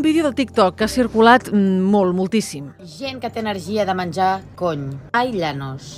un 0.00 0.02
vídeo 0.02 0.24
de 0.24 0.32
TikTok 0.32 0.76
que 0.76 0.84
ha 0.84 0.88
circulat 0.88 1.50
mm, 1.52 1.80
molt, 1.92 2.14
moltíssim. 2.16 2.70
Gent 2.88 3.20
que 3.20 3.28
té 3.28 3.42
energia 3.44 3.84
de 3.84 3.92
menjar 3.92 4.30
cony. 4.56 4.86
Ai, 5.12 5.34
llanos. 5.36 5.90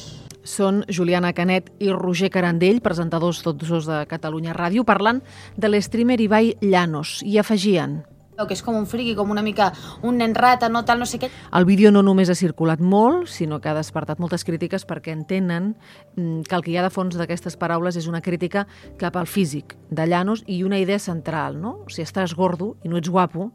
Són 0.42 0.82
Juliana 0.90 1.30
Canet 1.38 1.71
i 1.78 1.92
Roger 1.94 2.33
Carandell, 2.35 2.83
presentadors 2.83 3.44
tots 3.46 3.71
dos 3.71 3.87
de 3.87 4.01
Catalunya 4.10 4.56
Ràdio, 4.58 4.83
parlant 4.83 5.22
de 5.54 5.71
l'streamer 5.71 6.19
Ibai 6.19 6.56
Llanos 6.67 7.21
i 7.22 7.38
afegien 7.38 8.01
que 8.42 8.56
és 8.56 8.62
com 8.65 8.74
un 8.74 8.88
friki, 8.90 9.12
com 9.15 9.30
una 9.30 9.42
mica 9.44 9.69
un 10.03 10.16
nen 10.19 10.34
rata, 10.34 10.66
no 10.66 10.80
tal, 10.82 10.98
no 10.98 11.06
sé 11.06 11.21
què. 11.22 11.28
El 11.54 11.66
vídeo 11.69 11.92
no 11.94 12.03
només 12.03 12.30
ha 12.32 12.34
circulat 12.34 12.80
molt, 12.82 13.28
sinó 13.30 13.60
que 13.62 13.71
ha 13.71 13.76
despertat 13.76 14.19
moltes 14.19 14.42
crítiques 14.42 14.82
perquè 14.88 15.14
entenen 15.14 15.76
mm, 16.16 16.42
que 16.48 16.56
el 16.59 16.64
que 16.64 16.73
hi 16.73 16.78
ha 16.80 16.87
de 16.87 16.91
fons 16.91 17.14
d'aquestes 17.14 17.55
paraules 17.60 17.95
és 18.00 18.09
una 18.10 18.23
crítica 18.24 18.66
cap 18.98 19.14
al 19.20 19.30
físic 19.30 19.77
de 19.91 20.09
Llanos 20.10 20.42
i 20.50 20.64
una 20.66 20.80
idea 20.82 20.98
central, 20.98 21.60
no? 21.60 21.84
Si 21.87 22.02
estàs 22.02 22.34
gordo 22.34 22.74
i 22.82 22.91
no 22.91 22.98
ets 22.98 23.12
guapo, 23.12 23.52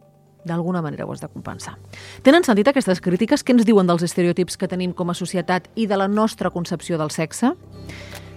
d'alguna 0.47 0.81
manera 0.81 1.05
ho 1.05 1.11
has 1.13 1.21
de 1.21 1.29
compensar. 1.29 1.75
Tenen 2.23 2.43
sentit 2.47 2.71
aquestes 2.71 3.01
crítiques? 3.03 3.43
Què 3.43 3.53
ens 3.53 3.67
diuen 3.67 3.87
dels 3.87 4.03
estereotips 4.07 4.57
que 4.57 4.67
tenim 4.71 4.93
com 4.97 5.11
a 5.11 5.17
societat 5.17 5.69
i 5.75 5.85
de 5.87 5.99
la 5.99 6.07
nostra 6.07 6.49
concepció 6.49 6.97
del 6.97 7.11
sexe? 7.11 7.53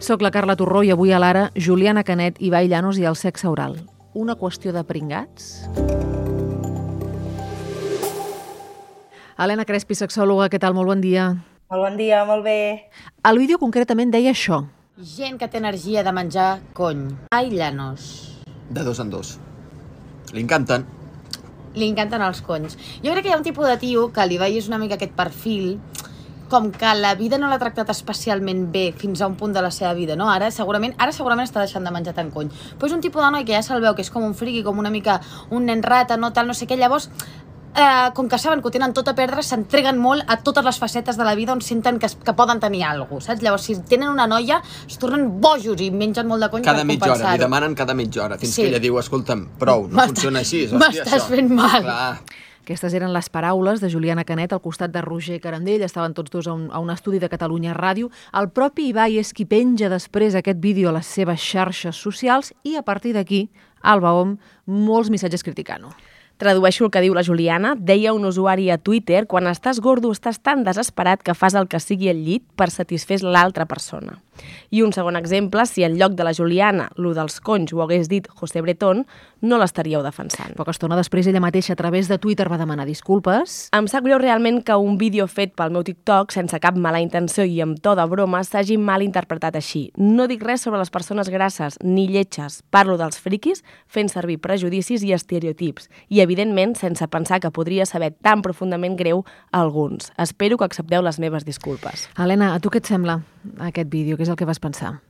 Soc 0.01 0.23
la 0.23 0.31
Carla 0.33 0.57
Torró 0.57 0.83
i 0.83 0.91
avui 0.91 1.13
a 1.13 1.19
l'Ara, 1.21 1.51
Juliana 1.55 2.05
Canet, 2.05 2.41
Ibai 2.41 2.69
Llanos 2.69 2.99
i 2.99 3.07
el 3.09 3.17
sexe 3.17 3.49
oral. 3.49 3.79
Una 4.15 4.35
qüestió 4.35 4.73
de 4.73 4.83
pringats? 4.85 5.69
Helena 9.41 9.65
Crespi, 9.65 9.97
sexòloga, 9.97 10.51
què 10.53 10.59
tal? 10.61 10.75
Molt 10.77 10.91
bon 10.91 11.01
dia. 11.01 11.31
Molt 11.71 11.85
bon 11.87 11.97
dia, 11.97 12.25
molt 12.29 12.45
bé. 12.45 12.91
El 13.25 13.39
vídeo 13.39 13.57
concretament 13.63 14.11
deia 14.13 14.35
això. 14.35 14.65
Gent 15.01 15.39
que 15.41 15.49
té 15.49 15.61
energia 15.63 16.03
de 16.05 16.13
menjar 16.13 16.49
cony. 16.77 17.07
Ai, 17.33 17.49
llanos. 17.55 18.43
De 18.69 18.85
dos 18.85 19.01
en 19.01 19.09
dos. 19.09 19.39
Li 20.35 20.43
encanten. 20.45 20.85
Li 21.75 21.89
encanten 21.91 22.23
els 22.27 22.43
conys. 22.43 22.77
Jo 23.05 23.13
crec 23.13 23.25
que 23.25 23.31
hi 23.31 23.35
ha 23.35 23.41
un 23.41 23.47
tipus 23.47 23.69
de 23.69 23.77
tio 23.79 24.09
que 24.13 24.27
li 24.27 24.39
veia 24.39 24.63
una 24.69 24.79
mica 24.79 24.97
aquest 24.99 25.15
perfil 25.19 25.77
com 26.51 26.73
que 26.73 26.95
la 26.99 27.15
vida 27.15 27.39
no 27.39 27.49
l'ha 27.49 27.61
tractat 27.63 27.89
especialment 27.95 28.67
bé 28.75 28.91
fins 28.99 29.23
a 29.23 29.29
un 29.31 29.37
punt 29.39 29.55
de 29.55 29.63
la 29.63 29.71
seva 29.71 29.95
vida, 29.95 30.17
no? 30.19 30.27
Ara 30.29 30.51
segurament, 30.51 30.97
ara 30.99 31.15
segurament 31.15 31.47
està 31.47 31.63
deixant 31.63 31.87
de 31.87 31.93
menjar 31.95 32.13
tant 32.17 32.33
cony. 32.35 32.51
Però 32.77 32.91
és 32.91 32.97
un 32.97 33.01
tipus 33.05 33.23
de 33.23 33.31
noi 33.31 33.47
que 33.47 33.55
ja 33.55 33.63
se'l 33.63 33.81
veu 33.81 33.95
que 33.95 34.03
és 34.03 34.11
com 34.11 34.27
un 34.27 34.35
friki, 34.35 34.65
com 34.67 34.83
una 34.83 34.91
mica 34.91 35.21
un 35.55 35.71
nen 35.71 35.85
rata, 35.87 36.19
no 36.19 36.33
tal, 36.35 36.51
no 36.51 36.59
sé 36.59 36.67
què. 36.67 36.77
Llavors, 36.77 37.07
eh, 37.77 38.11
com 38.15 38.29
que 38.29 38.39
saben 38.39 38.61
que 38.61 38.69
ho 38.69 38.71
tenen 38.71 38.93
tot 38.93 39.09
a 39.09 39.15
perdre, 39.15 39.43
s'entreguen 39.43 39.99
molt 39.99 40.25
a 40.27 40.37
totes 40.43 40.65
les 40.65 40.79
facetes 40.79 41.17
de 41.17 41.25
la 41.25 41.35
vida 41.35 41.53
on 41.53 41.61
senten 41.61 41.99
que, 41.99 42.09
que 42.09 42.35
poden 42.35 42.61
tenir 42.61 42.85
alguna 42.85 43.09
cosa, 43.09 43.33
saps? 43.33 43.43
Llavors, 43.43 43.63
si 43.63 43.79
tenen 43.89 44.09
una 44.09 44.27
noia, 44.27 44.61
es 44.87 44.99
tornen 44.99 45.41
bojos 45.41 45.81
i 45.81 45.91
mengen 45.91 46.27
molt 46.29 46.43
de 46.43 46.51
cony 46.51 46.63
Cada 46.65 46.83
per 46.85 46.87
mitja 46.87 47.13
hora, 47.15 47.33
li 47.33 47.39
demanen 47.39 47.75
cada 47.75 47.95
mitja 47.95 48.25
hora, 48.25 48.39
fins 48.39 48.55
Sí. 48.55 48.63
que 48.63 48.69
ella 48.69 48.79
diu, 48.83 48.99
escolta'm, 48.99 49.47
prou, 49.59 49.89
no 49.89 50.03
funciona 50.03 50.41
així. 50.41 50.67
hòstia, 50.67 50.79
m'estàs 50.79 51.19
això." 51.21 51.29
fent 51.29 51.51
mal. 51.51 51.83
Clar. 51.83 52.21
Aquestes 52.61 52.93
eren 52.95 53.13
les 53.13 53.29
paraules 53.33 53.81
de 53.81 53.89
Juliana 53.91 54.23
Canet 54.25 54.53
al 54.53 54.61
costat 54.61 54.93
de 54.93 55.01
Roger 55.03 55.41
Carandell. 55.41 55.83
Estaven 55.83 56.13
tots 56.15 56.31
dos 56.31 56.47
a 56.47 56.53
un, 56.53 56.69
a 56.71 56.79
un 56.79 56.91
estudi 56.91 57.19
de 57.19 57.29
Catalunya 57.29 57.75
Ràdio. 57.75 58.11
El 58.33 58.51
propi 58.51 58.91
Ibai 58.93 59.19
és 59.19 59.33
qui 59.33 59.45
penja 59.45 59.89
després 59.89 60.37
aquest 60.37 60.61
vídeo 60.61 60.91
a 60.91 60.93
les 60.93 61.07
seves 61.07 61.41
xarxes 61.41 61.97
socials 61.97 62.53
i 62.63 62.77
a 62.77 62.83
partir 62.83 63.15
d'aquí, 63.15 63.49
Alba 63.83 64.13
Om, 64.13 64.37
molts 64.67 65.11
missatges 65.11 65.43
criticant-ho. 65.43 65.91
Tradueixo 66.41 66.87
el 66.87 66.91
que 66.91 67.03
diu 67.05 67.13
la 67.13 67.25
Juliana. 67.27 67.75
Deia 67.77 68.15
un 68.17 68.25
usuari 68.25 68.71
a 68.73 68.79
Twitter, 68.81 69.27
quan 69.29 69.45
estàs 69.51 69.77
gordo 69.85 70.09
estàs 70.15 70.41
tan 70.41 70.65
desesperat 70.65 71.21
que 71.21 71.37
fas 71.37 71.53
el 71.53 71.69
que 71.69 71.83
sigui 71.85 72.09
al 72.09 72.25
llit 72.25 72.47
per 72.57 72.71
satisfer 72.73 73.21
l'altra 73.21 73.69
persona. 73.69 74.17
I 74.71 74.83
un 74.83 74.93
segon 74.93 75.17
exemple, 75.17 75.65
si 75.67 75.85
en 75.85 75.99
lloc 75.99 76.15
de 76.17 76.25
la 76.25 76.35
Juliana, 76.35 76.91
lo 76.97 77.13
dels 77.15 77.41
conys 77.45 77.73
ho 77.75 77.83
hagués 77.83 78.09
dit 78.09 78.29
José 78.29 78.63
Bretón, 78.63 79.07
no 79.41 79.59
l'estaríeu 79.59 80.03
defensant. 80.05 80.55
Poca 80.57 80.75
estona 80.75 80.99
després 80.99 81.27
ella 81.27 81.43
mateixa 81.43 81.75
a 81.75 81.79
través 81.79 82.09
de 82.09 82.19
Twitter 82.21 82.49
va 82.51 82.59
demanar 82.61 82.87
disculpes. 82.87 83.69
Em 83.77 83.89
sap 83.91 84.05
greu 84.05 84.21
realment 84.21 84.61
que 84.65 84.77
un 84.77 84.99
vídeo 85.01 85.27
fet 85.29 85.55
pel 85.59 85.73
meu 85.75 85.85
TikTok, 85.87 86.33
sense 86.33 86.61
cap 86.63 86.77
mala 86.77 87.01
intenció 87.03 87.45
i 87.45 87.61
amb 87.65 87.81
to 87.83 87.95
de 87.99 88.07
broma, 88.11 88.43
s'hagi 88.45 88.79
mal 88.79 89.03
interpretat 89.05 89.57
així. 89.57 89.89
No 89.97 90.29
dic 90.31 90.45
res 90.45 90.67
sobre 90.67 90.81
les 90.81 90.93
persones 90.93 91.31
grasses 91.33 91.79
ni 91.83 92.07
lletges. 92.09 92.61
Parlo 92.71 92.99
dels 93.01 93.19
friquis 93.21 93.65
fent 93.89 94.13
servir 94.13 94.39
prejudicis 94.41 95.05
i 95.05 95.15
estereotips. 95.17 95.89
I, 96.09 96.21
evidentment, 96.31 96.77
sense 96.79 97.07
pensar 97.11 97.41
que 97.43 97.51
podria 97.51 97.85
saber 97.91 98.13
tan 98.23 98.41
profundament 98.47 98.95
greu 98.97 99.25
a 99.51 99.61
alguns. 99.61 100.13
Espero 100.17 100.57
que 100.57 100.65
accepteu 100.71 101.03
les 101.03 101.19
meves 101.19 101.45
disculpes. 101.45 102.07
Helena, 102.17 102.55
a 102.55 102.61
tu 102.63 102.71
què 102.71 102.79
et 102.79 102.87
sembla 102.87 103.19
aquest 103.59 103.91
vídeo? 103.91 104.17
Què 104.17 104.23
és 104.29 104.31
el 104.31 104.39
que 104.39 104.47
vas 104.47 104.63
pensar? 104.63 105.01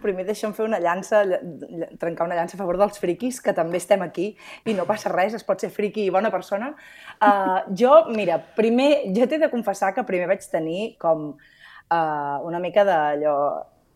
Primer 0.00 0.24
deixa'm 0.24 0.54
fer 0.56 0.64
una 0.64 0.78
llança, 0.80 1.18
ll- 1.26 1.42
ll- 1.68 1.90
trencar 2.00 2.24
una 2.24 2.36
llança 2.38 2.56
a 2.56 2.60
favor 2.62 2.78
dels 2.80 2.96
friquis, 2.96 3.42
que 3.44 3.52
també 3.52 3.76
estem 3.76 4.00
aquí 4.00 4.30
i 4.64 4.72
no 4.72 4.86
passa 4.88 5.12
res, 5.12 5.34
es 5.36 5.44
pot 5.44 5.60
ser 5.60 5.68
friqui 5.68 6.06
i 6.06 6.14
bona 6.14 6.30
persona. 6.32 6.70
Uh, 7.20 7.58
jo, 7.76 8.06
mira, 8.16 8.38
primer, 8.56 9.12
jo 9.12 9.28
t'he 9.28 9.36
de 9.42 9.50
confessar 9.52 9.92
que 9.92 10.06
primer 10.08 10.30
vaig 10.30 10.46
tenir 10.48 10.94
com 10.96 11.34
uh, 11.36 12.38
una 12.48 12.62
mica 12.64 12.86
d'allò 12.88 13.36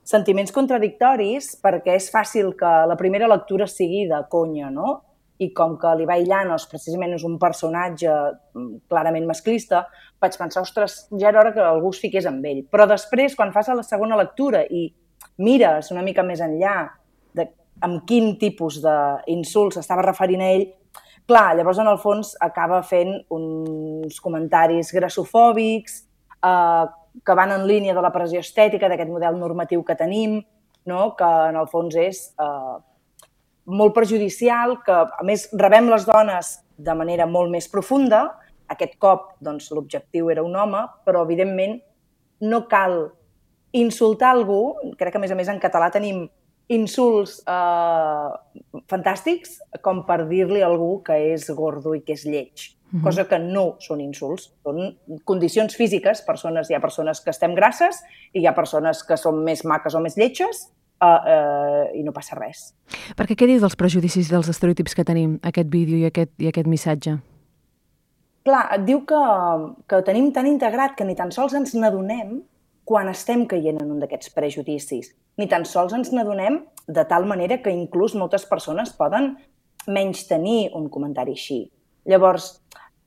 sentiments 0.04 0.52
contradictoris 0.52 1.54
perquè 1.64 1.94
és 1.96 2.10
fàcil 2.12 2.52
que 2.58 2.72
la 2.84 2.98
primera 3.00 3.24
lectura 3.30 3.64
sigui 3.64 4.04
de 4.10 4.20
conya, 4.28 4.68
no? 4.68 4.98
I 5.42 5.48
com 5.56 5.74
que 5.80 5.90
l'Ibai 5.98 6.22
Llanos 6.28 6.68
precisament 6.70 7.16
és 7.16 7.24
un 7.26 7.38
personatge 7.42 8.10
mm, 8.10 8.84
clarament 8.90 9.26
masclista, 9.26 9.84
vaig 10.22 10.36
pensar, 10.38 10.62
ostres, 10.62 11.08
ja 11.18 11.30
era 11.32 11.40
hora 11.40 11.54
que 11.56 11.64
algú 11.64 11.90
es 11.90 12.02
fiqués 12.02 12.28
amb 12.30 12.44
ell. 12.46 12.62
Però 12.70 12.86
després, 12.90 13.34
quan 13.34 13.52
fas 13.54 13.72
la 13.74 13.82
segona 13.82 14.18
lectura 14.20 14.62
i 14.64 14.86
mires 15.42 15.90
una 15.90 16.04
mica 16.06 16.22
més 16.22 16.42
enllà 16.44 16.76
de 17.34 17.48
amb 17.82 18.04
quin 18.06 18.36
tipus 18.38 18.78
d'insults 18.84 19.80
estava 19.80 20.04
referint 20.06 20.44
a 20.44 20.50
ell, 20.54 20.68
clar, 21.26 21.54
llavors 21.56 21.80
en 21.82 21.90
el 21.90 21.98
fons 21.98 22.34
acaba 22.44 22.82
fent 22.86 23.16
uns 23.34 24.20
comentaris 24.22 24.92
grassofòbics 24.94 26.02
eh, 26.44 26.84
que 27.24 27.36
van 27.38 27.52
en 27.54 27.66
línia 27.66 27.94
de 27.94 28.02
la 28.04 28.12
pressió 28.14 28.42
estètica 28.42 28.88
d'aquest 28.88 29.10
model 29.10 29.38
normatiu 29.40 29.84
que 29.86 29.96
tenim, 29.98 30.40
no? 30.86 31.14
que 31.18 31.30
en 31.50 31.58
el 31.60 31.70
fons 31.70 31.96
és 32.00 32.26
eh, 32.38 32.74
molt 33.64 33.94
perjudicial, 33.96 34.78
que 34.84 34.92
a 34.92 35.24
més 35.26 35.48
rebem 35.56 35.88
les 35.92 36.06
dones 36.08 36.58
de 36.76 36.94
manera 36.96 37.26
molt 37.26 37.52
més 37.52 37.68
profunda. 37.72 38.26
Aquest 38.70 38.96
cop 39.00 39.34
doncs, 39.44 39.70
l'objectiu 39.72 40.30
era 40.32 40.44
un 40.44 40.56
home, 40.56 40.82
però 41.04 41.24
evidentment 41.24 41.78
no 42.44 42.64
cal 42.68 43.12
insultar 43.72 44.32
algú. 44.34 44.76
Crec 44.98 45.14
que 45.14 45.20
a 45.20 45.24
més 45.24 45.32
a 45.32 45.38
més 45.38 45.50
en 45.52 45.60
català 45.62 45.90
tenim 45.94 46.26
insults 46.72 47.40
eh, 47.44 48.72
fantàstics 48.88 49.58
com 49.84 50.04
per 50.08 50.22
dir-li 50.30 50.62
a 50.62 50.70
algú 50.70 51.02
que 51.04 51.16
és 51.34 51.50
gordo 51.52 51.92
i 51.96 52.00
que 52.04 52.16
és 52.16 52.24
lleig. 52.24 52.70
Mhm. 52.90 53.02
Cosa 53.02 53.26
que 53.28 53.38
no 53.38 53.74
són 53.80 54.00
insults, 54.00 54.52
són 54.62 54.96
condicions 55.24 55.74
físiques. 55.76 56.22
Persones, 56.22 56.70
hi 56.70 56.76
ha 56.76 56.80
persones 56.80 57.20
que 57.20 57.32
estem 57.34 57.54
grasses 57.54 58.00
i 58.32 58.40
hi 58.40 58.46
ha 58.46 58.54
persones 58.54 59.02
que 59.04 59.16
són 59.16 59.42
més 59.44 59.64
maques 59.64 59.94
o 59.94 60.00
més 60.00 60.16
lletges 60.16 60.68
eh, 61.04 61.34
eh, 61.34 62.00
i 62.00 62.02
no 62.06 62.14
passa 62.16 62.38
res. 62.38 62.72
Perquè 63.18 63.36
què 63.38 63.48
diu 63.50 63.60
dels 63.62 63.76
prejudicis 63.78 64.30
dels 64.32 64.50
estereotips 64.52 64.96
que 64.96 65.04
tenim, 65.06 65.38
aquest 65.42 65.70
vídeo 65.72 66.00
i 66.00 66.08
aquest, 66.10 66.32
i 66.38 66.50
aquest 66.50 66.70
missatge? 66.70 67.18
Clar, 68.44 68.64
et 68.76 68.82
diu 68.84 69.04
que, 69.08 69.20
que 69.88 70.00
ho 70.00 70.04
tenim 70.04 70.28
tan 70.36 70.48
integrat 70.50 70.98
que 70.98 71.06
ni 71.08 71.16
tan 71.16 71.32
sols 71.32 71.54
ens 71.56 71.72
n'adonem 71.78 72.42
quan 72.84 73.08
estem 73.08 73.46
caient 73.48 73.80
en 73.80 73.94
un 73.94 74.02
d'aquests 74.02 74.34
prejudicis. 74.36 75.14
Ni 75.40 75.48
tan 75.48 75.64
sols 75.64 75.94
ens 75.96 76.12
n'adonem 76.12 76.60
de 76.86 77.04
tal 77.08 77.24
manera 77.26 77.62
que 77.64 77.72
inclús 77.72 78.14
moltes 78.14 78.44
persones 78.44 78.92
poden 78.98 79.32
menys 79.88 80.26
tenir 80.28 80.68
un 80.76 80.90
comentari 80.92 81.32
així. 81.32 81.64
Llavors, 82.04 82.60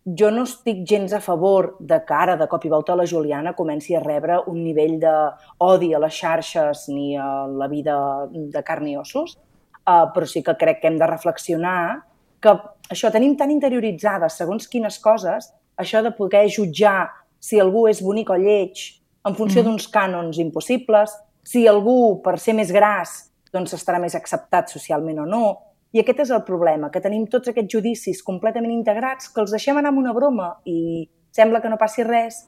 jo 0.07 0.29
no 0.31 0.43
estic 0.47 0.85
gens 0.87 1.11
a 1.13 1.19
favor 1.19 1.75
de 1.79 1.99
que 2.05 2.13
ara, 2.15 2.37
de 2.39 2.47
cop 2.47 2.63
i 2.65 2.69
volta, 2.71 2.95
la 2.95 3.05
Juliana 3.05 3.53
comenci 3.55 3.95
a 3.95 3.99
rebre 3.99 4.39
un 4.47 4.61
nivell 4.63 4.97
d'odi 5.01 5.93
a 5.93 5.99
les 5.99 6.13
xarxes 6.15 6.85
ni 6.93 7.17
a 7.19 7.45
la 7.47 7.67
vida 7.67 7.97
de 8.31 8.63
carn 8.63 8.87
i 8.87 8.95
ossos, 8.97 9.35
uh, 9.83 10.07
però 10.15 10.25
sí 10.25 10.43
que 10.43 10.55
crec 10.55 10.79
que 10.81 10.87
hem 10.87 10.97
de 10.97 11.07
reflexionar 11.07 12.03
que 12.39 12.53
això 12.89 13.11
tenim 13.11 13.35
tan 13.35 13.51
interioritzades 13.51 14.37
segons 14.39 14.67
quines 14.71 14.99
coses, 15.03 15.51
això 15.75 16.01
de 16.01 16.13
poder 16.15 16.47
jutjar 16.47 17.09
si 17.39 17.59
algú 17.59 17.87
és 17.89 18.01
bonic 18.01 18.29
o 18.29 18.37
lleig 18.37 19.01
en 19.25 19.35
funció 19.35 19.61
Mhm. 19.61 19.67
d'uns 19.67 19.91
cànons 19.91 20.37
impossibles, 20.39 21.11
si 21.43 21.67
algú, 21.67 22.21
per 22.23 22.39
ser 22.39 22.53
més 22.53 22.71
gras, 22.71 23.31
doncs 23.51 23.73
estarà 23.73 23.99
més 23.99 24.15
acceptat 24.15 24.69
socialment 24.69 25.19
o 25.19 25.25
no. 25.25 25.57
I 25.97 26.03
aquest 26.03 26.19
és 26.27 26.31
el 26.35 26.43
problema, 26.45 26.91
que 26.93 27.01
tenim 27.01 27.23
tots 27.25 27.49
aquests 27.49 27.73
judicis 27.73 28.19
completament 28.25 28.69
integrats, 28.69 29.31
que 29.33 29.41
els 29.41 29.53
deixem 29.55 29.79
anar 29.79 29.89
amb 29.89 30.03
una 30.03 30.13
broma 30.13 30.51
i 30.69 31.07
sembla 31.33 31.61
que 31.63 31.71
no 31.73 31.79
passi 31.81 32.05
res, 32.05 32.43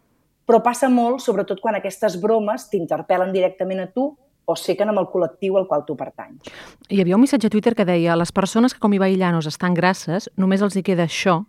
però 0.46 0.60
passa 0.62 0.90
molt, 0.94 1.24
sobretot 1.24 1.62
quan 1.63 1.80
aquestes 1.80 2.19
bromes 2.22 2.68
t'interpel·len 2.69 3.34
directament 3.34 3.81
a 3.81 3.88
tu 3.94 4.12
o 4.50 4.56
sequen 4.57 4.90
amb 4.94 5.01
el 5.01 5.10
col·lectiu 5.10 5.57
al 5.57 5.66
qual 5.69 5.86
tu 5.86 5.96
pertanys. 5.98 6.50
Hi 6.90 7.01
havia 7.01 7.18
un 7.18 7.24
missatge 7.25 7.50
a 7.50 7.54
Twitter 7.54 7.74
que 7.78 7.86
deia 7.90 8.18
les 8.18 8.34
persones 8.34 8.74
que 8.74 8.81
com 8.81 8.94
Ibai 8.94 9.18
Llanos 9.18 9.50
estan 9.50 9.78
grasses, 9.78 10.30
només 10.38 10.62
els 10.66 10.78
hi 10.78 10.86
queda 10.86 11.06
això 11.10 11.40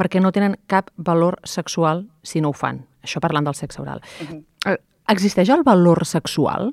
perquè 0.00 0.20
no 0.20 0.32
tenen 0.32 0.56
cap 0.68 0.92
valor 0.96 1.42
sexual 1.44 2.06
si 2.22 2.40
no 2.40 2.52
ho 2.52 2.56
fan. 2.56 2.86
Això 3.04 3.20
parlant 3.20 3.48
del 3.48 3.56
sexe 3.56 3.80
oral. 3.80 4.00
Uh 4.20 4.28
-huh. 4.28 4.44
Eh, 4.72 4.78
Existeix 5.12 5.48
el 5.48 5.62
valor 5.64 6.06
sexual? 6.06 6.72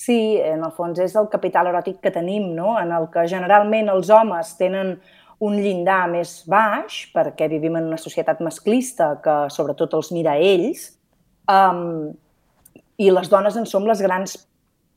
Sí, 0.00 0.38
en 0.40 0.62
el 0.64 0.72
fons 0.72 0.96
és 1.04 1.12
el 1.20 1.28
capital 1.28 1.68
eròtic 1.68 1.98
que 2.00 2.12
tenim, 2.14 2.54
no? 2.56 2.78
en 2.80 2.92
el 2.96 3.10
que 3.12 3.26
generalment 3.28 3.90
els 3.92 4.08
homes 4.08 4.54
tenen 4.56 4.94
un 5.44 5.58
llindar 5.60 6.06
més 6.08 6.38
baix, 6.48 7.02
perquè 7.12 7.50
vivim 7.52 7.76
en 7.76 7.90
una 7.90 8.00
societat 8.00 8.40
masclista 8.44 9.10
que 9.24 9.34
sobretot 9.52 9.98
els 9.98 10.08
mira 10.16 10.38
a 10.38 10.40
ells, 10.40 10.86
um, 11.52 12.08
i 13.00 13.12
les 13.12 13.28
dones 13.32 13.60
en 13.60 13.68
som 13.68 13.84
les 13.88 14.00
grans 14.00 14.38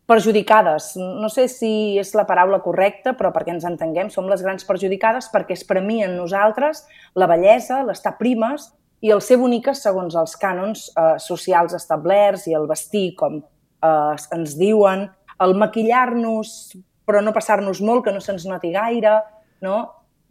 perjudicades. 0.07 0.93
No 0.95 1.27
sé 1.31 1.49
si 1.51 1.99
és 1.99 2.15
la 2.15 2.27
paraula 2.27 2.61
correcta, 2.63 3.11
però 3.19 3.31
perquè 3.35 3.55
ens 3.57 3.67
entenguem, 3.67 4.11
som 4.11 4.27
les 4.31 4.43
grans 4.43 4.63
perjudicades 4.67 5.27
perquè 5.35 5.55
es 5.55 5.67
premien 5.67 6.15
nosaltres 6.15 6.85
la 7.19 7.27
bellesa, 7.27 7.83
l'estar 7.87 8.15
primes 8.19 8.71
i 9.03 9.11
el 9.11 9.23
ser 9.23 9.35
boniques 9.39 9.83
segons 9.83 10.15
els 10.15 10.35
cànons 10.39 10.89
eh, 10.95 11.15
socials 11.19 11.75
establerts 11.75 12.47
i 12.47 12.55
el 12.55 12.71
vestir 12.71 13.09
com 13.19 13.41
eh, 13.83 14.35
ens 14.37 14.57
diuen, 14.59 15.07
el 15.43 15.55
maquillar-nos 15.59 16.73
però 17.05 17.21
no 17.23 17.33
passar-nos 17.35 17.81
molt, 17.83 18.05
que 18.05 18.13
no 18.15 18.21
se'ns 18.23 18.45
noti 18.47 18.71
gaire, 18.73 19.17
no? 19.63 19.77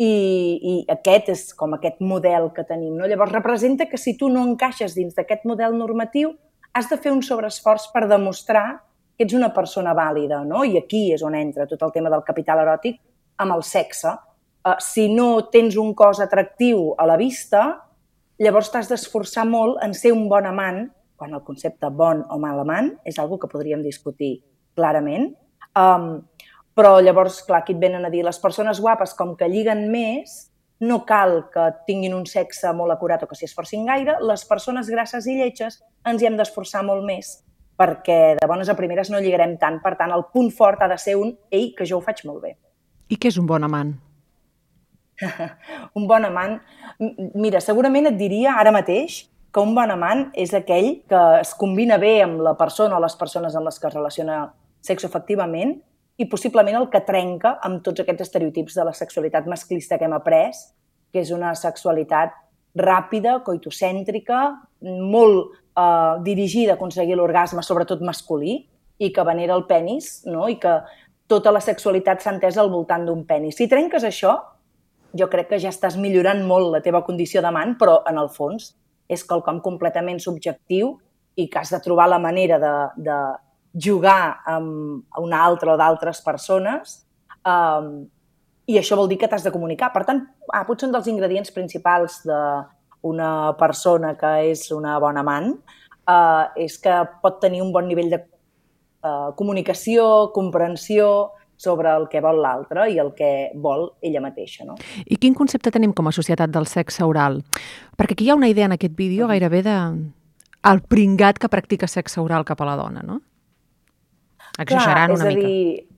I, 0.00 0.08
I 0.08 0.75
aquest 0.90 1.28
és 1.34 1.43
com 1.56 1.76
aquest 1.76 2.00
model 2.00 2.49
que 2.56 2.64
tenim. 2.66 2.94
No? 2.96 3.06
Llavors, 3.06 3.34
representa 3.34 3.87
que 3.90 4.00
si 4.00 4.16
tu 4.19 4.31
no 4.32 4.44
encaixes 4.49 4.96
dins 4.96 5.14
d'aquest 5.14 5.44
model 5.49 5.76
normatiu, 5.78 6.32
has 6.72 6.88
de 6.88 6.96
fer 6.96 7.12
un 7.12 7.20
sobreesforç 7.22 7.90
per 7.93 8.06
demostrar 8.08 8.81
que 9.16 9.26
ets 9.26 9.37
una 9.37 9.52
persona 9.52 9.93
vàlida, 9.94 10.40
no? 10.49 10.64
I 10.64 10.78
aquí 10.81 11.10
és 11.12 11.22
on 11.22 11.37
entra 11.37 11.69
tot 11.69 11.84
el 11.84 11.93
tema 11.93 12.10
del 12.10 12.25
capital 12.25 12.62
eròtic 12.64 12.99
amb 13.44 13.58
el 13.58 13.64
sexe. 13.69 14.16
Uh, 14.64 14.78
si 14.81 15.08
no 15.12 15.50
tens 15.52 15.76
un 15.76 15.93
cos 15.99 16.22
atractiu 16.25 16.94
a 16.96 17.06
la 17.06 17.19
vista, 17.20 17.66
llavors 18.40 18.72
t'has 18.72 18.88
d'esforçar 18.88 19.44
molt 19.46 19.82
en 19.84 19.93
ser 19.94 20.14
un 20.16 20.25
bon 20.32 20.49
amant, 20.49 20.87
quan 21.23 21.37
el 21.39 21.45
concepte 21.47 21.87
bon 21.95 22.25
o 22.35 22.41
mal 22.43 22.59
amant 22.59 22.97
és 23.07 23.21
algo 23.23 23.39
que 23.39 23.51
podríem 23.51 23.85
discutir 23.87 24.41
clarament. 24.75 25.29
Um, 25.79 26.25
però 26.75 26.97
llavors, 26.99 27.45
clar, 27.47 27.61
aquí 27.63 27.77
et 27.77 27.79
venen 27.79 28.03
a 28.09 28.11
dir 28.11 28.25
les 28.27 28.41
persones 28.43 28.81
guapes, 28.83 29.15
com 29.15 29.37
que 29.39 29.47
lliguen 29.47 29.85
més, 29.93 30.35
no 30.83 31.05
cal 31.07 31.45
que 31.53 31.69
tinguin 31.87 32.17
un 32.17 32.27
sexe 32.27 32.73
molt 32.75 32.91
acurat 32.91 33.23
o 33.23 33.29
que 33.31 33.39
s'hi 33.39 33.47
esforcin 33.47 33.87
gaire, 33.87 34.17
les 34.27 34.43
persones 34.49 34.91
grasses 34.91 35.29
i 35.31 35.37
lletges 35.39 35.79
ens 36.11 36.23
hi 36.23 36.27
hem 36.27 36.41
d'esforçar 36.41 36.83
molt 36.83 37.07
més 37.07 37.37
perquè 37.79 38.37
de 38.39 38.47
bones 38.51 38.69
a 38.69 38.77
primeres 38.79 39.11
no 39.11 39.21
lligarem 39.23 39.57
tant. 39.59 39.79
Per 39.83 39.95
tant, 39.99 40.13
el 40.15 40.27
punt 40.35 40.51
fort 40.55 40.83
ha 40.83 40.91
de 40.91 40.99
ser 41.01 41.17
un 41.19 41.33
«ei, 41.51 41.71
que 41.77 41.87
jo 41.89 41.99
ho 41.99 42.05
faig 42.05 42.25
molt 42.29 42.43
bé». 42.45 42.57
I 43.11 43.19
què 43.19 43.31
és 43.31 43.39
un 43.41 43.47
bon 43.49 43.65
amant? 43.65 43.95
un 45.99 46.07
bon 46.11 46.27
amant... 46.29 46.59
Mira, 47.39 47.63
segurament 47.65 48.11
et 48.11 48.19
diria 48.19 48.59
ara 48.61 48.75
mateix 48.75 49.23
que 49.52 49.60
un 49.60 49.75
bon 49.76 49.90
amant 49.93 50.26
és 50.38 50.54
aquell 50.56 51.02
que 51.08 51.22
es 51.43 51.52
combina 51.60 51.99
bé 52.00 52.22
amb 52.25 52.40
la 52.44 52.54
persona 52.56 52.96
o 52.96 53.02
les 53.04 53.16
persones 53.20 53.56
amb 53.56 53.69
les 53.69 53.78
que 53.78 53.88
es 53.90 53.94
relaciona 53.94 54.38
sexoafectivament 54.82 55.75
i 56.16 56.28
possiblement 56.31 56.78
el 56.78 56.88
que 56.93 57.02
trenca 57.04 57.58
amb 57.66 57.82
tots 57.84 58.00
aquests 58.00 58.26
estereotips 58.26 58.78
de 58.78 58.87
la 58.88 58.94
sexualitat 58.96 59.49
masclista 59.50 59.99
que 59.99 60.08
hem 60.08 60.16
après, 60.16 60.56
que 61.12 61.20
és 61.20 61.32
una 61.34 61.52
sexualitat 61.58 62.34
ràpida, 62.78 63.40
coitocèntrica, 63.44 64.40
molt 64.82 65.52
eh, 65.52 66.14
dirigida 66.25 66.75
a 66.75 66.81
aconseguir 66.81 67.19
l'orgasme, 67.19 67.64
sobretot 67.64 68.00
masculí, 68.04 68.62
i 69.02 69.10
que 69.12 69.25
venera 69.26 69.56
el 69.58 69.66
penis, 69.69 70.22
no? 70.28 70.46
i 70.49 70.56
que 70.62 70.78
tota 71.28 71.52
la 71.52 71.60
sexualitat 71.64 72.22
s'ha 72.22 72.32
entès 72.37 72.58
al 72.60 72.70
voltant 72.72 73.04
d'un 73.08 73.25
penis. 73.28 73.56
Si 73.58 73.69
trenques 73.69 74.04
això, 74.04 74.37
jo 75.16 75.28
crec 75.32 75.50
que 75.50 75.60
ja 75.60 75.72
estàs 75.72 75.99
millorant 76.00 76.44
molt 76.49 76.70
la 76.72 76.81
teva 76.84 77.02
condició 77.04 77.43
d'amant, 77.44 77.76
però 77.81 78.00
en 78.08 78.20
el 78.20 78.31
fons 78.32 78.72
és 79.08 79.25
quelcom 79.26 79.60
completament 79.64 80.20
subjectiu 80.22 80.96
i 81.37 81.49
que 81.49 81.58
has 81.58 81.72
de 81.72 81.81
trobar 81.81 82.08
la 82.10 82.20
manera 82.20 82.58
de, 82.60 82.75
de, 83.08 83.19
jugar 83.72 84.43
amb 84.44 85.04
una 85.16 85.38
altra 85.40 85.72
o 85.72 85.76
d'altres 85.81 86.20
persones 86.20 86.99
um, 87.49 88.04
i 88.69 88.76
això 88.78 88.96
vol 88.99 89.08
dir 89.10 89.19
que 89.19 89.28
t'has 89.28 89.44
de 89.44 89.52
comunicar. 89.52 89.90
Per 89.94 90.04
tant, 90.06 90.20
ah, 90.52 90.62
potser 90.69 90.87
un 90.87 90.93
dels 90.94 91.08
ingredients 91.10 91.50
principals 91.54 92.20
d'una 92.26 93.31
persona 93.58 94.12
que 94.19 94.32
és 94.52 94.69
una 94.76 94.99
bona 95.02 95.25
amant 95.25 95.50
uh, 95.56 96.52
és 96.54 96.78
que 96.78 97.00
pot 97.25 97.40
tenir 97.43 97.62
un 97.64 97.72
bon 97.75 97.88
nivell 97.88 98.12
de 98.12 98.20
uh, 98.22 99.32
comunicació, 99.38 100.31
comprensió 100.37 101.32
sobre 101.62 101.93
el 101.94 102.09
que 102.11 102.20
vol 102.25 102.41
l'altre 102.43 102.88
i 102.91 102.99
el 102.99 103.12
que 103.14 103.53
vol 103.55 103.93
ella 104.03 104.23
mateixa. 104.25 104.67
No? 104.67 104.75
I 105.06 105.19
quin 105.23 105.37
concepte 105.38 105.70
tenim 105.70 105.94
com 105.94 106.11
a 106.11 106.14
societat 106.14 106.50
del 106.50 106.67
sexe 106.67 107.06
oral? 107.06 107.41
Perquè 107.99 108.17
aquí 108.17 108.26
hi 108.26 108.32
ha 108.32 108.38
una 108.38 108.50
idea 108.50 108.67
en 108.67 108.75
aquest 108.75 108.97
vídeo 108.99 109.29
gairebé 109.31 109.62
de 109.62 109.76
el 110.70 110.82
pringat 110.91 111.38
que 111.38 111.50
practica 111.53 111.87
sexe 111.91 112.20
oral 112.23 112.47
cap 112.49 112.61
a 112.62 112.69
la 112.69 112.76
dona, 112.79 113.03
no? 113.06 113.20
Exagerant 114.59 115.14
Clar, 115.14 115.20
una 115.20 115.31
mica. 115.31 115.49
Dir, 115.49 115.88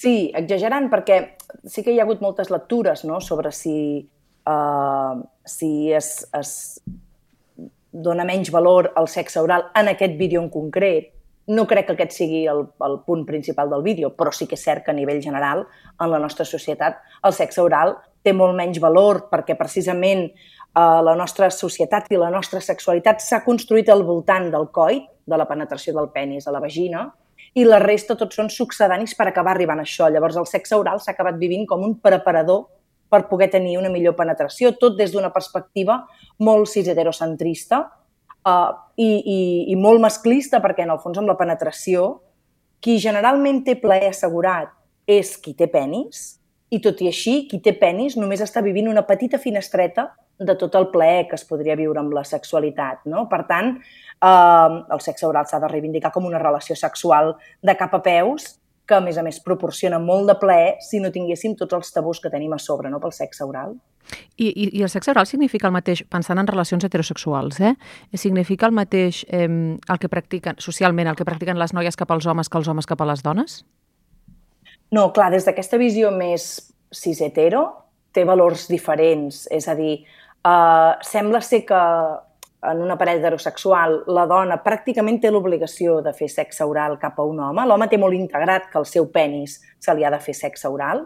sí, 0.00 0.14
exagerant, 0.34 0.88
perquè 0.92 1.18
sí 1.66 1.84
que 1.84 1.94
hi 1.94 1.98
ha 2.00 2.06
hagut 2.06 2.22
moltes 2.22 2.50
lectures 2.54 3.04
no? 3.08 3.20
sobre 3.20 3.52
si, 3.52 3.76
uh, 4.50 5.18
si 5.44 5.72
es, 5.92 6.12
es 6.38 6.54
dona 7.94 8.26
menys 8.26 8.50
valor 8.50 8.92
al 8.98 9.08
sexe 9.08 9.42
oral 9.42 9.68
en 9.74 9.90
aquest 9.94 10.16
vídeo 10.18 10.42
en 10.42 10.50
concret. 10.50 11.13
No 11.52 11.66
crec 11.68 11.86
que 11.88 11.94
aquest 11.96 12.14
sigui 12.16 12.46
el, 12.48 12.62
el 12.86 12.98
punt 13.04 13.26
principal 13.28 13.68
del 13.70 13.82
vídeo, 13.84 14.14
però 14.16 14.32
sí 14.32 14.46
que 14.48 14.56
és 14.56 14.64
cert 14.64 14.84
que 14.84 14.92
a 14.92 14.96
nivell 14.96 15.20
general, 15.22 15.66
en 16.00 16.10
la 16.10 16.20
nostra 16.22 16.46
societat, 16.48 17.02
el 17.24 17.34
sexe 17.36 17.60
oral 17.60 17.98
té 18.24 18.32
molt 18.32 18.56
menys 18.56 18.80
valor 18.80 19.26
perquè 19.32 19.56
precisament 19.58 20.24
eh, 20.30 21.00
la 21.08 21.16
nostra 21.18 21.50
societat 21.52 22.08
i 22.12 22.20
la 22.20 22.30
nostra 22.32 22.62
sexualitat 22.64 23.20
s'ha 23.20 23.42
construït 23.44 23.90
al 23.92 24.06
voltant 24.08 24.48
del 24.54 24.70
coit, 24.72 25.10
de 25.24 25.36
la 25.40 25.48
penetració 25.48 25.94
del 25.96 26.10
penis 26.12 26.48
a 26.48 26.52
la 26.52 26.60
vagina, 26.60 27.06
i 27.54 27.64
la 27.64 27.78
resta 27.80 28.16
tots 28.18 28.36
són 28.36 28.48
succedanis 28.50 29.14
per 29.14 29.28
acabar 29.28 29.54
arribant 29.54 29.80
a 29.80 29.84
això. 29.86 30.08
Llavors 30.10 30.36
el 30.40 30.48
sexe 30.48 30.76
oral 30.76 31.00
s'ha 31.00 31.12
acabat 31.14 31.36
vivint 31.38 31.68
com 31.70 31.84
un 31.86 31.98
preparador 32.02 32.64
per 33.08 33.28
poder 33.28 33.50
tenir 33.52 33.76
una 33.78 33.92
millor 33.92 34.16
penetració, 34.18 34.72
tot 34.80 34.96
des 34.98 35.12
d'una 35.12 35.30
perspectiva 35.32 36.00
molt 36.42 36.72
cis 36.72 36.88
heterocentrista 36.90 37.84
uh, 38.48 38.70
i, 38.96 39.08
i, 39.08 39.40
i 39.72 39.76
molt 39.76 40.02
masclista, 40.02 40.60
perquè 40.64 40.86
en 40.86 40.94
el 40.94 41.02
fons 41.02 41.18
amb 41.20 41.30
la 41.30 41.38
penetració 41.38 42.20
qui 42.84 42.98
generalment 43.00 43.62
té 43.64 43.78
plaer 43.80 44.12
assegurat 44.12 44.72
és 45.08 45.34
qui 45.40 45.54
té 45.56 45.68
penis, 45.72 46.38
i 46.74 46.80
tot 46.82 47.00
i 47.04 47.08
així, 47.10 47.44
qui 47.48 47.60
té 47.62 47.74
penis 47.78 48.16
només 48.18 48.42
està 48.42 48.62
vivint 48.64 48.88
una 48.90 49.04
petita 49.06 49.38
finestreta 49.38 50.08
de 50.38 50.56
tot 50.58 50.74
el 50.74 50.88
plaer 50.90 51.28
que 51.28 51.36
es 51.38 51.44
podria 51.46 51.76
viure 51.78 52.00
amb 52.00 52.14
la 52.16 52.24
sexualitat. 52.26 53.04
No? 53.10 53.28
Per 53.30 53.44
tant, 53.46 53.76
eh, 53.78 54.74
el 54.96 55.02
sexe 55.04 55.28
oral 55.28 55.46
s'ha 55.46 55.60
de 55.62 55.70
reivindicar 55.70 56.10
com 56.12 56.26
una 56.26 56.42
relació 56.42 56.76
sexual 56.76 57.34
de 57.62 57.76
cap 57.78 57.94
a 57.94 58.02
peus 58.02 58.56
que, 58.86 58.98
a 58.98 59.00
més 59.00 59.16
a 59.18 59.24
més, 59.24 59.40
proporciona 59.44 59.98
molt 59.98 60.28
de 60.28 60.36
plaer 60.40 60.76
si 60.84 61.00
no 61.00 61.12
tinguéssim 61.12 61.56
tots 61.56 61.76
els 61.76 61.92
tabús 61.92 62.20
que 62.20 62.32
tenim 62.32 62.52
a 62.52 62.60
sobre 62.60 62.90
no? 62.92 63.00
pel 63.00 63.14
sexe 63.16 63.44
oral. 63.44 63.76
I, 64.36 64.50
i, 64.50 64.66
I 64.78 64.82
el 64.84 64.90
sexe 64.92 65.12
oral 65.14 65.26
significa 65.26 65.70
el 65.70 65.72
mateix, 65.76 66.02
pensant 66.12 66.40
en 66.40 66.48
relacions 66.50 66.84
heterosexuals, 66.84 67.60
eh? 67.64 67.72
significa 68.20 68.68
el 68.68 68.76
mateix 68.76 69.22
eh, 69.30 69.48
el 69.48 70.00
que 70.02 70.10
practiquen 70.12 70.60
socialment, 70.60 71.08
el 71.08 71.16
que 71.16 71.24
practiquen 71.24 71.60
les 71.60 71.72
noies 71.72 71.96
cap 71.96 72.12
als 72.12 72.28
homes 72.28 72.52
que 72.52 72.60
els 72.60 72.68
homes 72.68 72.90
cap 72.90 73.00
a 73.00 73.08
les 73.08 73.24
dones? 73.24 73.62
No, 74.92 75.08
clar, 75.16 75.30
des 75.32 75.48
d'aquesta 75.48 75.80
visió 75.80 76.12
més 76.14 76.68
cis-hetero 76.94 77.64
té 78.14 78.22
valors 78.28 78.68
diferents. 78.70 79.46
És 79.50 79.66
a 79.68 79.74
dir, 79.78 80.04
eh, 80.04 80.92
sembla 81.02 81.40
ser 81.40 81.64
que 81.66 81.80
en 82.70 82.80
una 82.82 82.96
parella 82.98 83.20
heterosexual 83.20 84.00
la 84.16 84.24
dona 84.30 84.58
pràcticament 84.64 85.20
té 85.22 85.30
l'obligació 85.32 85.98
de 86.04 86.12
fer 86.16 86.28
sexe 86.32 86.64
oral 86.66 86.96
cap 87.02 87.18
a 87.18 87.26
un 87.28 87.40
home. 87.40 87.66
L'home 87.66 87.88
té 87.90 87.98
molt 88.00 88.16
integrat 88.16 88.70
que 88.72 88.80
el 88.80 88.88
seu 88.88 89.10
penis 89.12 89.60
se 89.82 89.94
li 89.94 90.04
ha 90.04 90.12
de 90.14 90.20
fer 90.22 90.34
sexe 90.36 90.70
oral. 90.70 91.04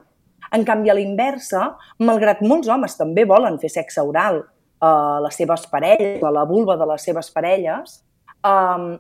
En 0.55 0.65
canvi, 0.65 0.91
a 0.91 0.97
l'inversa, 0.97 1.75
malgrat 2.01 2.41
molts 2.47 2.71
homes 2.73 2.97
també 2.97 3.27
volen 3.29 3.59
fer 3.61 3.71
sexe 3.73 4.05
oral 4.05 4.43
a 4.81 4.93
les 5.25 5.37
seves 5.37 5.67
parelles, 5.69 6.23
a 6.23 6.31
la 6.33 6.47
vulva 6.49 6.79
de 6.79 6.87
les 6.89 7.05
seves 7.05 7.31
parelles, 7.35 7.99
um, 8.47 8.95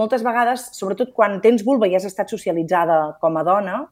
moltes 0.00 0.24
vegades, 0.24 0.70
sobretot 0.78 1.12
quan 1.14 1.40
tens 1.44 1.64
vulva 1.66 1.88
i 1.88 1.94
has 1.98 2.06
estat 2.08 2.30
socialitzada 2.32 3.18
com 3.20 3.36
a 3.36 3.44
dona, 3.46 3.82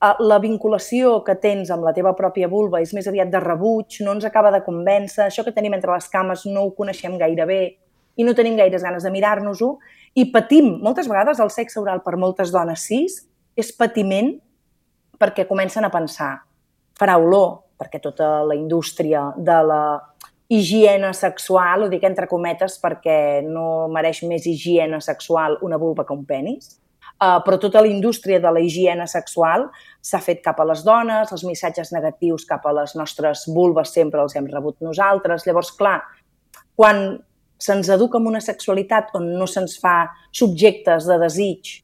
la 0.00 0.38
vinculació 0.40 1.18
que 1.24 1.34
tens 1.36 1.70
amb 1.70 1.84
la 1.84 1.92
teva 1.92 2.14
pròpia 2.16 2.48
vulva 2.48 2.80
és 2.80 2.94
més 2.96 3.06
aviat 3.10 3.28
de 3.28 3.40
rebuig, 3.42 4.00
no 4.00 4.14
ens 4.16 4.24
acaba 4.24 4.52
de 4.54 4.62
convèncer, 4.64 5.26
això 5.26 5.44
que 5.44 5.52
tenim 5.52 5.76
entre 5.76 5.92
les 5.92 6.08
cames 6.08 6.46
no 6.48 6.64
ho 6.64 6.74
coneixem 6.76 7.18
gaire 7.20 7.46
bé 7.46 7.62
i 8.16 8.24
no 8.24 8.34
tenim 8.34 8.56
gaires 8.56 8.82
ganes 8.82 9.04
de 9.04 9.12
mirar-nos-ho 9.12 9.74
i 10.16 10.26
patim. 10.32 10.78
Moltes 10.80 11.08
vegades 11.08 11.40
el 11.40 11.52
sexe 11.52 11.80
oral 11.80 12.00
per 12.04 12.16
moltes 12.16 12.52
dones 12.52 12.86
cis 12.88 13.20
és 13.56 13.72
patiment 13.76 14.32
perquè 15.20 15.44
comencen 15.48 15.84
a 15.84 15.92
pensar 15.92 16.38
farà 17.00 17.16
olor, 17.20 17.60
perquè 17.80 18.00
tota 18.00 18.40
la 18.44 18.56
indústria 18.56 19.30
de 19.36 19.58
la 19.64 19.82
higiene 20.50 21.12
sexual, 21.14 21.84
ho 21.84 21.88
dic 21.92 22.02
entre 22.08 22.26
cometes 22.28 22.76
perquè 22.82 23.40
no 23.46 23.88
mereix 23.92 24.24
més 24.28 24.48
higiene 24.48 24.98
sexual 25.00 25.56
una 25.62 25.78
vulva 25.78 26.04
que 26.04 26.16
un 26.16 26.24
penis, 26.26 26.74
Uh, 27.20 27.36
però 27.44 27.58
tota 27.60 27.82
la 27.84 27.90
indústria 27.90 28.38
de 28.40 28.48
la 28.48 28.62
higiene 28.64 29.04
sexual 29.04 29.66
s'ha 30.00 30.22
fet 30.24 30.38
cap 30.40 30.62
a 30.62 30.64
les 30.64 30.80
dones, 30.86 31.28
els 31.28 31.44
missatges 31.44 31.92
negatius 31.92 32.46
cap 32.48 32.64
a 32.64 32.72
les 32.72 32.94
nostres 32.96 33.42
vulves 33.52 33.92
sempre 33.92 34.22
els 34.22 34.36
hem 34.40 34.48
rebut 34.48 34.78
nosaltres. 34.80 35.44
Llavors, 35.44 35.74
clar, 35.76 35.98
quan 36.72 37.18
se'ns 37.60 37.92
educa 37.92 38.16
amb 38.16 38.32
una 38.32 38.40
sexualitat 38.40 39.12
on 39.20 39.34
no 39.36 39.44
se'ns 39.44 39.76
fa 39.82 39.98
subjectes 40.32 41.04
de 41.10 41.20
desig, 41.20 41.74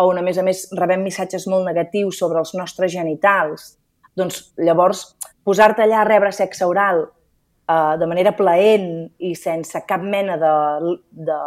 on 0.00 0.16
a 0.16 0.24
més 0.24 0.40
a 0.40 0.44
més 0.44 0.64
rebem 0.80 1.04
missatges 1.04 1.44
molt 1.44 1.68
negatius 1.68 2.16
sobre 2.24 2.40
els 2.40 2.56
nostres 2.56 2.96
genitals, 2.96 3.74
Doncs 4.16 4.40
llavors, 4.56 5.10
posar-te 5.44 5.84
allà 5.84 6.00
a 6.00 6.08
rebre 6.08 6.32
sexe 6.32 6.64
oral 6.66 7.02
eh, 7.04 7.94
de 8.00 8.08
manera 8.08 8.32
plaent 8.36 8.88
i 9.20 9.34
sense 9.36 9.82
cap 9.88 10.02
mena 10.02 10.38
de, 10.40 10.52
de 11.28 11.40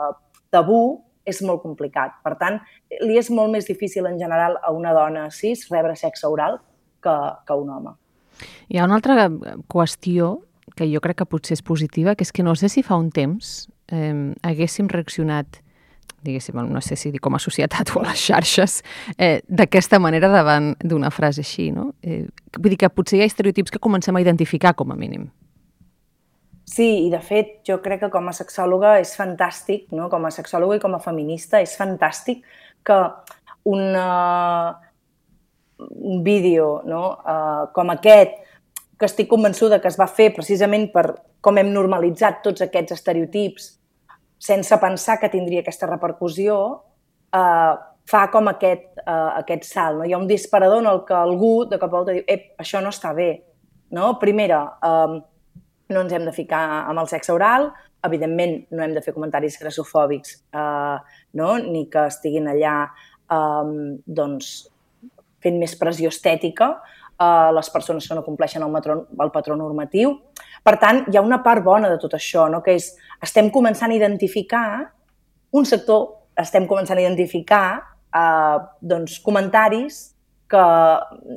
tabú 0.54 0.84
és 1.26 1.42
molt 1.46 1.64
complicat. 1.64 2.18
Per 2.24 2.36
tant, 2.40 2.60
li 3.04 3.18
és 3.20 3.30
molt 3.34 3.52
més 3.54 3.68
difícil 3.68 4.08
en 4.10 4.20
general 4.20 4.58
a 4.64 4.74
una 4.76 4.94
dona 4.96 5.30
cis 5.34 5.68
rebre 5.72 5.96
sexe 6.00 6.28
oral 6.28 6.60
que, 7.04 7.16
que 7.46 7.58
un 7.58 7.72
home. 7.76 7.96
Hi 8.70 8.80
ha 8.80 8.86
una 8.88 9.00
altra 9.00 9.28
qüestió 9.68 10.38
que 10.78 10.88
jo 10.88 11.02
crec 11.04 11.20
que 11.22 11.28
potser 11.28 11.58
és 11.58 11.66
positiva, 11.66 12.16
que 12.16 12.24
és 12.24 12.32
que 12.32 12.46
no 12.46 12.56
sé 12.56 12.70
si 12.72 12.86
fa 12.86 12.98
un 13.00 13.10
temps 13.12 13.68
eh, 13.92 14.34
haguéssim 14.48 14.88
reaccionat 14.88 15.60
diguéssim, 16.24 16.58
no 16.68 16.82
sé 16.82 16.96
si 17.00 17.12
com 17.18 17.36
a 17.36 17.40
societat 17.40 17.92
o 17.96 18.02
a 18.02 18.10
les 18.10 18.24
xarxes, 18.28 18.82
eh, 19.18 19.42
d'aquesta 19.48 20.00
manera 20.00 20.30
davant 20.32 20.74
d'una 20.84 21.12
frase 21.12 21.44
així, 21.46 21.70
no? 21.72 21.94
Eh, 22.04 22.26
vull 22.58 22.74
dir 22.74 22.80
que 22.84 22.92
potser 22.94 23.20
hi 23.20 23.24
ha 23.24 23.30
estereotips 23.30 23.72
que 23.72 23.80
comencem 23.80 24.16
a 24.16 24.24
identificar 24.24 24.76
com 24.76 24.92
a 24.92 24.98
mínim. 25.00 25.30
Sí, 26.70 27.08
i 27.08 27.10
de 27.10 27.20
fet 27.26 27.56
jo 27.66 27.80
crec 27.82 28.04
que 28.04 28.12
com 28.14 28.28
a 28.30 28.36
sexòloga 28.36 28.98
és 29.02 29.16
fantàstic, 29.18 29.88
no? 29.96 30.10
com 30.12 30.28
a 30.28 30.34
sexòloga 30.34 30.78
i 30.78 30.84
com 30.84 30.94
a 30.94 31.02
feminista, 31.02 31.62
és 31.66 31.74
fantàstic 31.80 32.44
que 32.86 32.98
una, 33.72 34.06
un 35.80 36.22
vídeo 36.24 36.70
no? 36.86 37.04
uh, 37.24 37.64
com 37.74 37.90
aquest, 37.96 38.38
que 39.00 39.08
estic 39.08 39.30
convençuda 39.32 39.80
que 39.82 39.90
es 39.90 39.98
va 39.98 40.10
fer 40.12 40.30
precisament 40.36 40.90
per 40.94 41.08
com 41.42 41.58
hem 41.58 41.72
normalitzat 41.74 42.44
tots 42.46 42.62
aquests 42.66 42.98
estereotips 43.00 43.72
sense 44.40 44.78
pensar 44.80 45.18
que 45.20 45.32
tindria 45.32 45.64
aquesta 45.64 45.88
repercussió, 45.90 46.60
uh, 47.36 47.74
fa 48.10 48.22
com 48.32 48.48
aquest, 48.52 48.88
uh, 49.04 49.34
aquest 49.42 49.66
salt. 49.68 50.00
No? 50.00 50.06
Hi 50.06 50.14
ha 50.14 50.22
un 50.22 50.30
disparador 50.30 50.84
en 50.84 50.92
el 50.92 51.04
que 51.08 51.18
algú 51.18 51.66
de 51.70 51.82
cop 51.82 51.98
volta 51.98 52.16
diu 52.16 52.24
ep, 52.28 52.54
això 52.62 52.82
no 52.84 52.94
està 52.94 53.12
bé. 53.18 53.32
No? 53.96 54.14
Primera, 54.22 54.62
um, 54.86 55.20
no 55.90 56.04
ens 56.04 56.14
hem 56.14 56.26
de 56.28 56.34
ficar 56.34 56.62
amb 56.90 57.02
el 57.02 57.10
sexe 57.10 57.34
oral, 57.34 57.72
evidentment 58.06 58.60
no 58.72 58.84
hem 58.84 58.94
de 58.96 59.02
fer 59.04 59.14
comentaris 59.16 59.58
grassofòbics, 59.60 60.36
uh, 60.56 61.00
no? 61.40 61.56
ni 61.64 61.88
que 61.92 62.06
estiguin 62.12 62.48
allà 62.52 62.76
um, 63.34 63.98
doncs, 64.06 64.70
fent 65.44 65.60
més 65.60 65.76
pressió 65.80 66.12
estètica 66.12 66.74
a 67.20 67.50
les 67.52 67.70
persones 67.72 68.08
que 68.08 68.16
no 68.16 68.24
compleixen 68.24 68.64
el, 68.64 68.72
matró, 68.72 69.02
el 69.12 69.32
patró 69.32 69.58
normatiu. 69.60 70.14
Per 70.64 70.76
tant, 70.80 71.04
hi 71.08 71.20
ha 71.20 71.26
una 71.26 71.42
part 71.44 71.64
bona 71.64 71.90
de 71.92 72.00
tot 72.00 72.16
això, 72.16 72.48
no? 72.52 72.62
que 72.64 72.78
és, 72.80 72.94
estem 73.24 73.50
començant 73.52 73.92
a 73.92 73.98
identificar 73.98 74.68
un 75.56 75.68
sector, 75.68 76.06
estem 76.40 76.68
començant 76.70 77.00
a 77.00 77.04
identificar 77.04 77.66
eh, 78.16 78.58
doncs, 78.80 79.18
comentaris 79.26 80.00
que, 80.50 80.66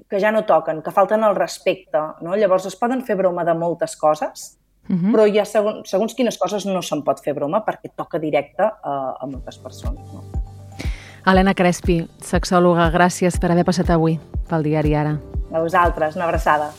que 0.09 0.21
ja 0.21 0.33
no 0.33 0.45
toquen, 0.49 0.83
que 0.83 0.91
falten 0.91 1.25
el 1.25 1.37
respecte. 1.37 2.01
No? 2.25 2.37
Llavors 2.37 2.67
es 2.71 2.77
poden 2.81 3.05
fer 3.05 3.17
broma 3.21 3.45
de 3.45 3.55
moltes 3.55 3.97
coses, 3.97 4.59
uh 4.89 4.95
-huh. 4.95 5.13
però 5.13 5.27
ja 5.29 5.45
segons, 5.45 5.89
segons 5.91 6.15
quines 6.15 6.39
coses 6.39 6.67
no 6.67 6.83
se'n 6.83 7.05
pot 7.05 7.21
fer 7.21 7.35
broma 7.35 7.65
perquè 7.65 7.93
toca 7.95 8.19
directe 8.19 8.63
a, 8.63 9.17
a 9.21 9.27
moltes 9.27 9.59
persones. 9.59 10.07
No? 10.13 10.25
Helena 11.27 11.55
Crespi, 11.55 12.09
sexòloga, 12.19 12.91
gràcies 12.91 13.39
per 13.39 13.53
haver 13.53 13.65
passat 13.65 13.91
avui 13.91 14.19
pel 14.49 14.63
diari 14.63 14.95
Ara. 14.95 15.19
A 15.53 15.61
vosaltres, 15.61 16.17
una 16.17 16.25
abraçada. 16.25 16.73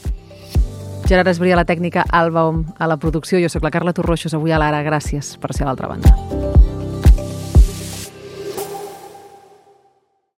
Gerard 1.06 1.28
Esbria, 1.28 1.56
la 1.56 1.66
tècnica, 1.66 2.06
Alba 2.12 2.46
Om, 2.48 2.66
a 2.80 2.88
la 2.88 2.98
producció. 2.98 3.40
Jo 3.40 3.50
sóc 3.50 3.64
la 3.64 3.72
Carla 3.72 3.94
Torroixos, 3.94 4.34
avui 4.34 4.52
a 4.52 4.60
l'Ara. 4.60 4.84
Gràcies 4.84 5.38
per 5.38 5.54
ser 5.54 5.64
a 5.64 5.68
l'altra 5.68 5.88
banda. 5.88 6.63